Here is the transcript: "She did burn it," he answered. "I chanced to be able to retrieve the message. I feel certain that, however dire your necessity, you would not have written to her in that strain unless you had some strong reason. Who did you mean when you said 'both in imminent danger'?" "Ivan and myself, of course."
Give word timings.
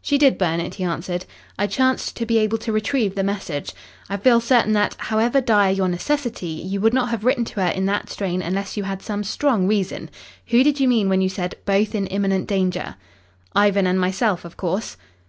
"She 0.00 0.16
did 0.16 0.38
burn 0.38 0.60
it," 0.60 0.74
he 0.74 0.84
answered. 0.84 1.24
"I 1.58 1.66
chanced 1.66 2.14
to 2.14 2.24
be 2.24 2.38
able 2.38 2.56
to 2.58 2.70
retrieve 2.70 3.16
the 3.16 3.24
message. 3.24 3.72
I 4.08 4.16
feel 4.16 4.40
certain 4.40 4.74
that, 4.74 4.94
however 4.96 5.40
dire 5.40 5.72
your 5.72 5.88
necessity, 5.88 6.46
you 6.46 6.80
would 6.80 6.94
not 6.94 7.08
have 7.08 7.24
written 7.24 7.44
to 7.46 7.60
her 7.62 7.66
in 7.66 7.84
that 7.86 8.08
strain 8.08 8.42
unless 8.42 8.76
you 8.76 8.84
had 8.84 9.02
some 9.02 9.24
strong 9.24 9.66
reason. 9.66 10.08
Who 10.46 10.62
did 10.62 10.78
you 10.78 10.86
mean 10.86 11.08
when 11.08 11.20
you 11.20 11.28
said 11.28 11.56
'both 11.64 11.96
in 11.96 12.06
imminent 12.06 12.46
danger'?" 12.46 12.94
"Ivan 13.56 13.88
and 13.88 13.98
myself, 13.98 14.44
of 14.44 14.56
course." 14.56 14.96